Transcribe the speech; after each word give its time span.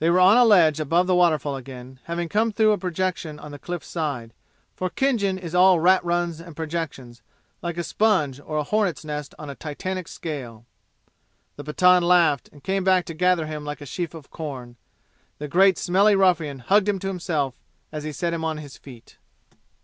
They 0.00 0.10
were 0.10 0.18
on 0.18 0.36
a 0.36 0.44
ledge 0.44 0.80
above 0.80 1.06
the 1.06 1.14
waterfall 1.14 1.54
again, 1.54 2.00
having 2.06 2.28
come 2.28 2.50
through 2.50 2.72
a 2.72 2.78
projection 2.78 3.38
on 3.38 3.52
the 3.52 3.60
cliff's 3.60 3.86
side, 3.86 4.32
for 4.74 4.90
Khinjan 4.90 5.38
is 5.38 5.54
all 5.54 5.78
rat 5.78 6.04
runs 6.04 6.40
and 6.40 6.56
projections, 6.56 7.22
like 7.62 7.78
a 7.78 7.84
sponge 7.84 8.40
or 8.40 8.56
a 8.58 8.64
hornet's 8.64 9.04
nest 9.04 9.36
on 9.38 9.48
a 9.48 9.54
titanic 9.54 10.08
scale. 10.08 10.66
The 11.54 11.62
Pathan 11.62 12.02
laughed 12.02 12.48
and 12.50 12.64
came 12.64 12.82
back 12.82 13.04
to 13.04 13.14
gather 13.14 13.46
him 13.46 13.64
like 13.64 13.80
a 13.80 13.86
sheaf 13.86 14.14
of 14.14 14.30
corn. 14.32 14.74
The 15.38 15.46
great 15.46 15.78
smelly 15.78 16.16
ruffian 16.16 16.58
hugged 16.58 16.88
him 16.88 16.98
to 16.98 17.06
himself 17.06 17.54
as 17.92 18.02
he 18.02 18.10
set 18.10 18.32
him 18.34 18.44
on 18.44 18.58
his 18.58 18.76
feet. 18.76 19.16